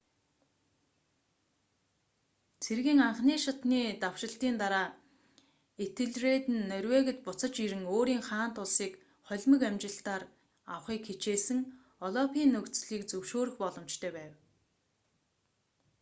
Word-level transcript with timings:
цэргийн 2.63 2.99
анхан 3.07 3.29
шатны 3.43 3.81
давшилтын 4.01 4.55
дараа 4.61 4.87
этельред 5.85 6.45
нь 6.53 6.67
норвегид 6.71 7.17
буцаж 7.25 7.53
ирэн 7.65 7.83
өөрийн 7.95 8.21
хаант 8.29 8.55
улсыг 8.63 8.91
холимог 9.27 9.61
амжилтаар 9.69 10.23
авахыг 10.73 11.01
хичээсэн 11.07 11.59
олафын 12.05 12.49
нөхцөлийг 12.55 13.03
зөвшөөрөх 13.11 13.55
боломжтой 13.61 14.11
байв 14.17 14.33